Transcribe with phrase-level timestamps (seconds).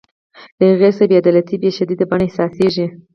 [0.57, 2.87] له هغې څخه بې عدالتي په شدیده بڼه احساسیږي.